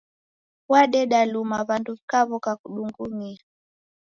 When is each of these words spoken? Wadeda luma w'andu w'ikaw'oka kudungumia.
Wadeda 0.71 1.19
luma 1.31 1.57
w'andu 1.67 1.89
w'ikaw'oka 1.95 2.51
kudungumia. 2.61 3.41